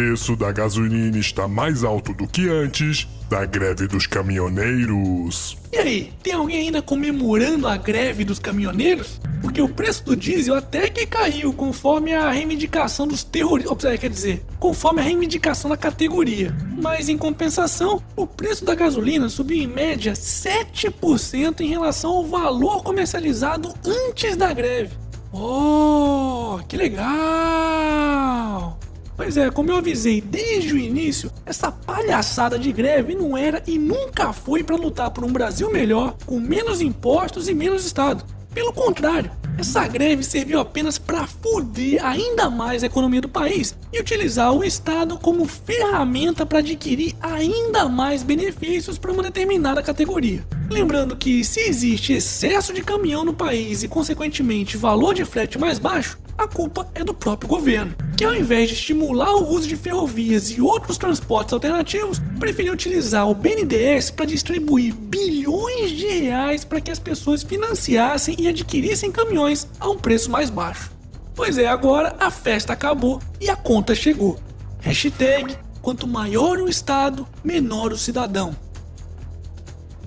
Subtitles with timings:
[0.00, 5.58] preço da gasolina está mais alto do que antes da greve dos caminhoneiros.
[5.70, 9.20] E aí, tem alguém ainda comemorando a greve dos caminhoneiros?
[9.42, 14.00] Porque o preço do diesel até que caiu conforme a reivindicação dos terroristas.
[14.00, 16.56] Quer dizer, conforme a reivindicação da categoria.
[16.80, 22.82] Mas em compensação, o preço da gasolina subiu em média 7% em relação ao valor
[22.82, 24.92] comercializado antes da greve.
[25.30, 28.79] Oh, que legal!
[29.20, 33.78] Pois é, como eu avisei desde o início, essa palhaçada de greve não era e
[33.78, 38.24] nunca foi para lutar por um Brasil melhor, com menos impostos e menos Estado.
[38.54, 44.00] Pelo contrário, essa greve serviu apenas para foder ainda mais a economia do país e
[44.00, 50.42] utilizar o Estado como ferramenta para adquirir ainda mais benefícios para uma determinada categoria.
[50.70, 55.78] Lembrando que se existe excesso de caminhão no país e, consequentemente, valor de frete mais
[55.78, 59.76] baixo, a culpa é do próprio governo, que ao invés de estimular o uso de
[59.76, 66.80] ferrovias e outros transportes alternativos, preferiu utilizar o BNDES para distribuir bilhões de reais para
[66.80, 70.90] que as pessoas financiassem e adquirissem caminhões a um preço mais baixo.
[71.34, 74.38] Pois é, agora a festa acabou e a conta chegou.
[74.80, 78.56] Hashtag, quanto maior o Estado, menor o cidadão.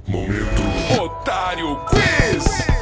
[0.08, 0.62] Momento
[1.00, 2.73] Otário Quiz!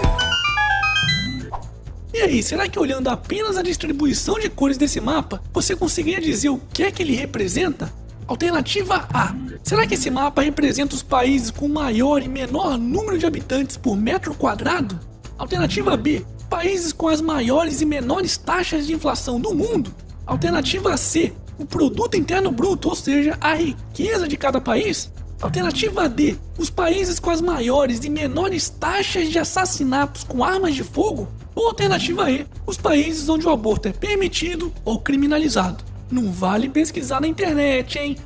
[2.13, 6.49] E aí, será que olhando apenas a distribuição de cores desse mapa, você conseguiria dizer
[6.49, 7.91] o que é que ele representa?
[8.27, 9.33] Alternativa A.
[9.63, 13.95] Será que esse mapa representa os países com maior e menor número de habitantes por
[13.95, 14.99] metro quadrado?
[15.37, 16.25] Alternativa B.
[16.49, 19.95] Países com as maiores e menores taxas de inflação do mundo?
[20.25, 21.33] Alternativa C.
[21.57, 25.09] O produto interno bruto, ou seja, a riqueza de cada país?
[25.41, 26.35] Alternativa D.
[26.57, 31.27] Os países com as maiores e menores taxas de assassinatos com armas de fogo?
[31.61, 35.83] Ou alternativa E, os países onde o aborto é permitido ou criminalizado.
[36.09, 38.17] Não vale pesquisar na internet, hein?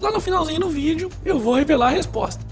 [0.00, 2.47] Lá no finalzinho do vídeo eu vou revelar a resposta.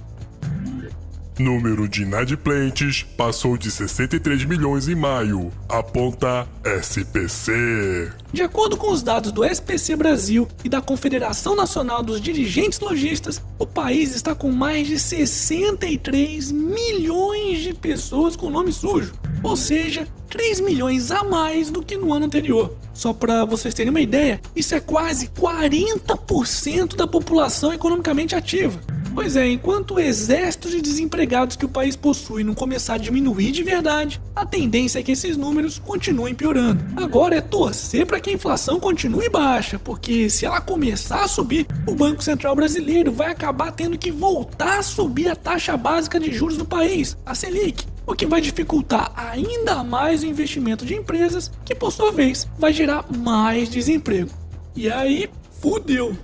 [1.38, 8.10] Número de inadimplentes passou de 63 milhões em maio, aponta SPC.
[8.32, 13.42] De acordo com os dados do SPC Brasil e da Confederação Nacional dos Dirigentes Logistas,
[13.58, 20.08] o país está com mais de 63 milhões de pessoas com nome sujo, ou seja,
[20.30, 22.75] 3 milhões a mais do que no ano anterior.
[22.94, 28.80] Só para vocês terem uma ideia, isso é quase 40% da população economicamente ativa.
[29.16, 33.50] Pois é, enquanto o exército de desempregados que o país possui não começar a diminuir
[33.50, 36.84] de verdade, a tendência é que esses números continuem piorando.
[36.94, 41.66] Agora é torcer para que a inflação continue baixa, porque se ela começar a subir,
[41.87, 46.31] o Banco Central Brasileiro vai acabar tendo que voltar a subir a taxa básica de
[46.31, 51.50] juros do país, a Selic, o que vai dificultar ainda mais o investimento de empresas,
[51.65, 54.28] que por sua vez vai gerar mais desemprego.
[54.76, 56.15] E aí, fudeu.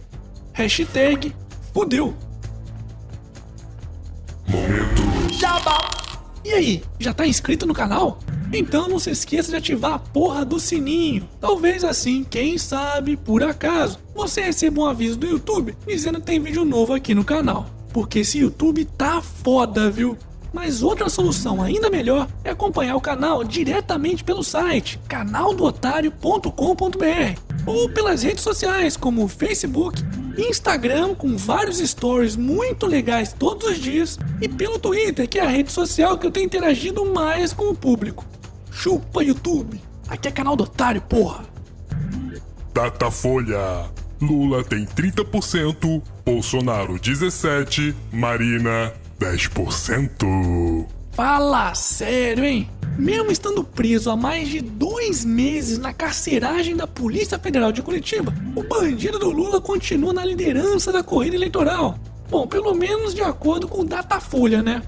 [0.52, 1.34] Hashtag
[1.72, 2.14] fudeu.
[6.44, 8.18] E aí, já tá inscrito no canal?
[8.52, 11.26] Então não se esqueça de ativar a porra do sininho.
[11.40, 16.40] Talvez assim, quem sabe, por acaso, você receba um aviso do YouTube dizendo que tem
[16.40, 17.66] vídeo novo aqui no canal.
[17.92, 20.16] Porque esse YouTube tá foda, viu?
[20.52, 28.22] Mas outra solução ainda melhor é acompanhar o canal diretamente pelo site canaldootário.com.br ou pelas
[28.22, 30.02] redes sociais como Facebook,
[30.38, 35.48] Instagram com vários stories muito legais todos os dias e pelo Twitter, que é a
[35.48, 38.24] rede social que eu tenho interagido mais com o público.
[38.70, 41.44] Chupa YouTube, aqui é canal do Otário, porra.
[42.72, 43.90] Datafolha.
[44.20, 50.86] Lula tem 30%, Bolsonaro 17%, Marina 10%.
[51.12, 52.70] Fala sério, hein?
[52.98, 58.32] Mesmo estando preso há mais de dois meses na carceragem da Polícia Federal de Curitiba,
[58.56, 61.98] o bandido do Lula continua na liderança da corrida eleitoral.
[62.30, 64.82] Bom, pelo menos de acordo com o Datafolha, né?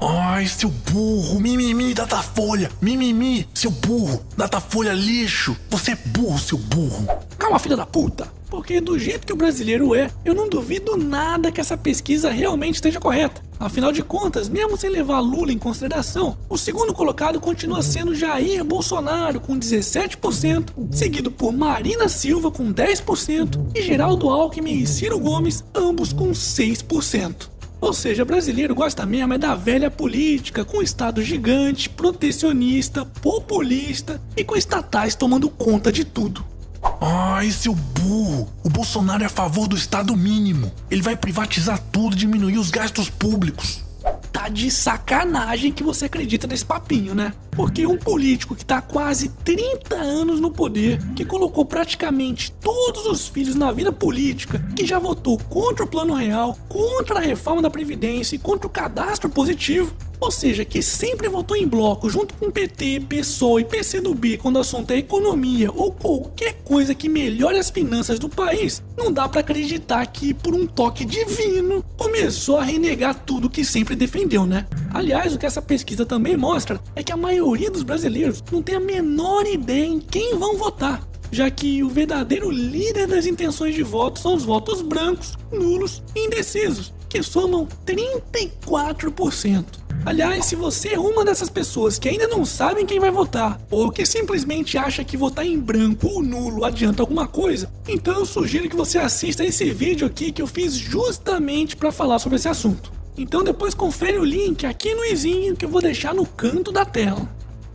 [0.00, 7.06] Ai, seu burro, mimimi, Datafolha, mimimi, seu burro, Datafolha lixo, você é burro, seu burro.
[7.46, 8.26] Calma, filha da puta!
[8.50, 12.74] Porque do jeito que o brasileiro é, eu não duvido nada que essa pesquisa realmente
[12.74, 13.40] esteja correta.
[13.60, 18.64] Afinal de contas, mesmo sem levar Lula em consideração, o segundo colocado continua sendo Jair
[18.64, 25.62] Bolsonaro com 17%, seguido por Marina Silva com 10% e Geraldo Alckmin e Ciro Gomes,
[25.72, 27.48] ambos com 6%.
[27.80, 34.42] Ou seja, brasileiro gosta mesmo é da velha política, com Estado gigante, protecionista, populista e
[34.42, 36.55] com estatais tomando conta de tudo.
[37.00, 40.72] Ai, seu burro, o Bolsonaro é a favor do Estado mínimo.
[40.90, 43.84] Ele vai privatizar tudo diminuir os gastos públicos.
[44.32, 47.32] Tá de sacanagem que você acredita nesse papinho, né?
[47.50, 53.06] Porque um político que tá há quase 30 anos no poder, que colocou praticamente todos
[53.06, 57.62] os filhos na vida política, que já votou contra o Plano Real, contra a reforma
[57.62, 62.34] da Previdência e contra o cadastro positivo, ou seja, que sempre votou em bloco junto
[62.34, 67.58] com PT, PSOL e PCdoB quando o assunto é economia ou qualquer coisa que melhore
[67.58, 72.64] as finanças do país, não dá para acreditar que por um toque divino começou a
[72.64, 74.66] renegar tudo que sempre defendeu, né?
[74.92, 78.76] Aliás, o que essa pesquisa também mostra é que a maioria dos brasileiros não tem
[78.76, 83.82] a menor ideia em quem vão votar já que o verdadeiro líder das intenções de
[83.82, 89.85] voto são os votos brancos, nulos e indecisos, que somam 34%.
[90.06, 93.90] Aliás, se você é uma dessas pessoas que ainda não sabem quem vai votar, ou
[93.90, 98.68] que simplesmente acha que votar em branco ou nulo adianta alguma coisa, então eu sugiro
[98.68, 102.92] que você assista esse vídeo aqui que eu fiz justamente para falar sobre esse assunto.
[103.18, 106.84] Então depois confere o link aqui no izinho que eu vou deixar no canto da
[106.84, 107.28] tela.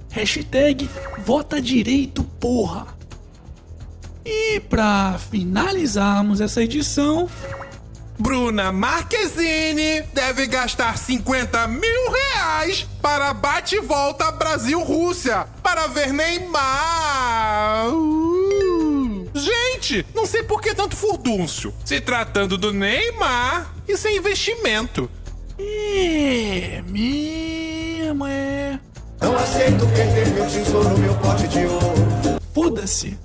[0.09, 0.89] Hashtag
[1.25, 2.87] Vota Direito Porra.
[4.23, 7.27] E para finalizarmos essa edição,
[8.21, 17.89] Bruna Marquezine deve gastar 50 mil reais para bate-volta Brasil-Rússia para ver Neymar.
[17.89, 19.27] Uh.
[19.33, 21.73] Gente, não sei por que tanto furdúncio.
[21.83, 25.09] Se tratando do Neymar, isso é investimento.
[25.57, 28.79] É, mesmo é.
[29.19, 32.39] Não aceito perder meu tesouro, meu pote de ouro.
[32.53, 33.17] Foda-se.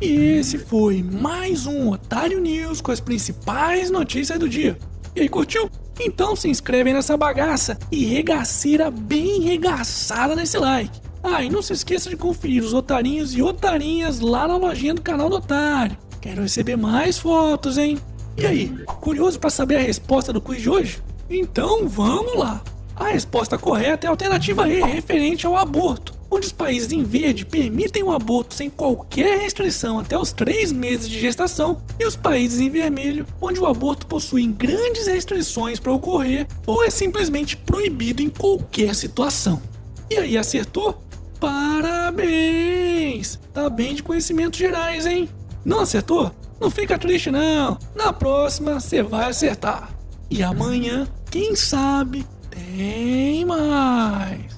[0.00, 4.76] E esse foi mais um Otário News com as principais notícias do dia.
[5.14, 5.70] E aí, curtiu?
[6.00, 11.00] Então se inscreve nessa bagaça e regaceira bem regaçada nesse like.
[11.22, 15.00] Ah, e não se esqueça de conferir os otarinhos e otarinhas lá na lojinha do
[15.00, 15.96] canal do Otário.
[16.20, 17.96] Quero receber mais fotos, hein?
[18.36, 18.68] E aí,
[19.00, 21.02] curioso para saber a resposta do quiz de hoje?
[21.30, 22.62] Então vamos lá!
[22.96, 27.44] A resposta correta é a alternativa E, referente ao aborto onde os países em verde
[27.44, 32.60] permitem o aborto sem qualquer restrição até os três meses de gestação, e os países
[32.60, 38.28] em vermelho, onde o aborto possui grandes restrições para ocorrer ou é simplesmente proibido em
[38.28, 39.60] qualquer situação.
[40.10, 41.02] E aí, acertou?
[41.40, 43.38] Parabéns!
[43.52, 45.28] Tá bem de conhecimentos gerais, hein?
[45.64, 46.30] Não acertou?
[46.60, 47.78] Não fica triste não.
[47.94, 49.90] Na próxima você vai acertar.
[50.30, 54.53] E amanhã, quem sabe, tem mais.